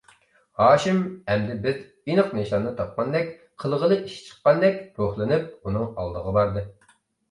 [0.61, 1.01] ھاشىم
[1.33, 3.31] ئەمدى بىر ئېنىق نىشاننى تاپقاندەك،
[3.67, 6.71] قىلغىلى ئىش چىققاندەك روھلىنىپ، ئۇنىڭ ئالدىغا باردى.